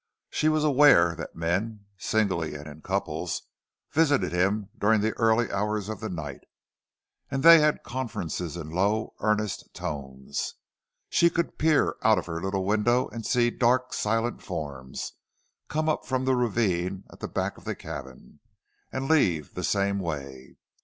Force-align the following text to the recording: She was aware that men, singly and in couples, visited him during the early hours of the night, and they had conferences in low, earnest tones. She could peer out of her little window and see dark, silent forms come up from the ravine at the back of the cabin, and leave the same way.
She 0.31 0.49
was 0.49 0.63
aware 0.63 1.13
that 1.13 1.35
men, 1.35 1.85
singly 1.95 2.55
and 2.55 2.65
in 2.65 2.81
couples, 2.81 3.43
visited 3.91 4.31
him 4.31 4.69
during 4.75 4.99
the 4.99 5.13
early 5.13 5.51
hours 5.51 5.89
of 5.89 5.99
the 5.99 6.09
night, 6.09 6.41
and 7.29 7.43
they 7.43 7.59
had 7.59 7.83
conferences 7.83 8.57
in 8.57 8.71
low, 8.71 9.13
earnest 9.19 9.71
tones. 9.75 10.55
She 11.07 11.29
could 11.29 11.59
peer 11.59 11.97
out 12.01 12.17
of 12.17 12.25
her 12.25 12.41
little 12.41 12.65
window 12.65 13.09
and 13.09 13.23
see 13.27 13.51
dark, 13.51 13.93
silent 13.93 14.41
forms 14.41 15.13
come 15.67 15.87
up 15.87 16.07
from 16.07 16.25
the 16.25 16.33
ravine 16.35 17.03
at 17.13 17.19
the 17.19 17.27
back 17.27 17.59
of 17.59 17.65
the 17.65 17.75
cabin, 17.75 18.39
and 18.91 19.07
leave 19.07 19.53
the 19.53 19.63
same 19.63 19.99
way. 19.99 20.57